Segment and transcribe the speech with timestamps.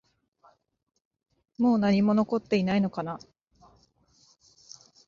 [1.59, 3.19] もう何も残っていないのかな？